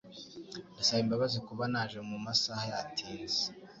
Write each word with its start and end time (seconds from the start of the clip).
Ndasaba 0.73 1.01
imbabazi 1.03 1.37
kuba 1.47 1.63
naje 1.73 1.99
mu 2.09 2.17
masaha 2.25 2.63
yatinze. 2.71 3.43